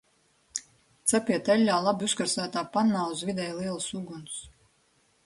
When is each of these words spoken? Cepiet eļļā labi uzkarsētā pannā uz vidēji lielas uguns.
Cepiet 1.11 1.51
eļļā 1.55 1.75
labi 1.87 2.07
uzkarsētā 2.09 2.63
pannā 2.79 3.05
uz 3.13 3.21
vidēji 3.29 3.55
lielas 3.59 3.91
uguns. 4.01 4.41